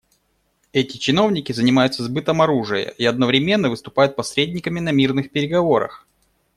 [0.73, 6.07] Эти чиновники занимаются сбытом оружия и одновременно выступают посредниками на мирных переговорах.